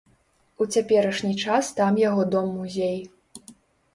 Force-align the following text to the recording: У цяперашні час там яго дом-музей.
У 0.63 0.65
цяперашні 0.75 1.33
час 1.43 1.69
там 1.79 2.01
яго 2.03 2.25
дом-музей. 2.37 2.97